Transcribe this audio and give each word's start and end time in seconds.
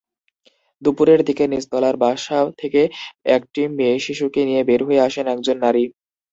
দুপুরের 0.81 1.19
দিকে 1.27 1.43
নিচতলার 1.47 1.95
বাসা 1.97 2.39
থেকে 2.57 2.81
একটি 3.29 3.61
মেয়েশিশুকে 3.77 4.41
নিয়ে 4.45 4.61
বের 4.63 4.81
হয়ে 4.87 5.03
আসেন 5.07 5.25
একজন 5.27 5.57
নারী। 5.65 5.83